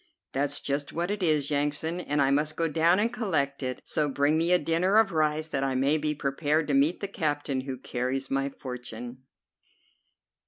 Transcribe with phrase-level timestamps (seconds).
[0.31, 4.09] "That's just what it is, Yansan, and I must go down and collect it; so
[4.09, 7.61] bring me a dinner of rice, that I may be prepared to meet the captain
[7.61, 9.19] who carries my fortune."